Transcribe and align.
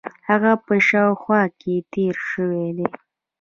هغه 0.29 0.51
په 0.65 0.73
شاوخوا 0.87 1.41
کې 1.59 1.73
تېر 1.93 2.15
شوی 2.29 2.65
دی. 2.77 2.87